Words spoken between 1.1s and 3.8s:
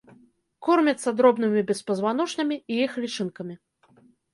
дробнымі беспазваночнымі і іх лічынкамі.